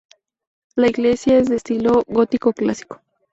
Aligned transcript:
La 0.75 0.87
iglesia 0.87 1.37
es 1.37 1.47
de 1.47 1.57
estilo 1.57 2.03
gótico 2.07 2.53
clásico. 2.53 3.01